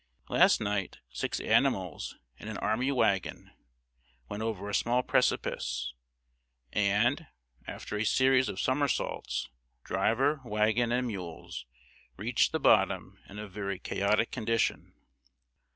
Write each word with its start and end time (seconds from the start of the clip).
Last 0.29 0.59
night, 0.59 0.97
six 1.11 1.39
animals 1.39 2.17
and 2.39 2.49
an 2.49 2.57
army 2.57 2.91
wagon 2.91 3.51
went 4.27 4.41
over 4.41 4.67
a 4.67 4.73
small 4.73 5.03
precipice, 5.03 5.93
and, 6.73 7.27
after 7.67 7.97
a 7.97 8.03
series 8.03 8.49
of 8.49 8.59
somersaults, 8.59 9.47
driver, 9.83 10.41
wagon, 10.43 10.91
and 10.91 11.05
mules, 11.05 11.67
reached 12.17 12.51
the 12.51 12.59
bottom, 12.59 13.19
in 13.29 13.37
a 13.37 13.47
very 13.47 13.77
chaotic 13.77 14.31
condition. 14.31 14.95